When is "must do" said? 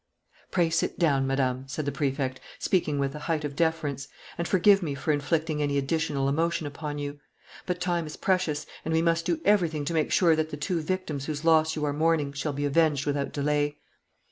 9.03-9.39